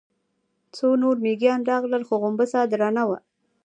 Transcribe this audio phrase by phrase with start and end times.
[0.75, 3.17] څو نور مېږيان راغلل، خو غومبسه درنه وه.